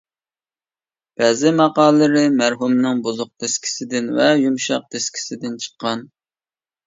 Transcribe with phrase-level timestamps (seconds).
[1.21, 6.03] بەزى ماقالىلىرى مەرھۇمنىڭ بۇزۇق دىسكىسىدىن ۋە يۇمشاق دىسكىسىدىن چىققان.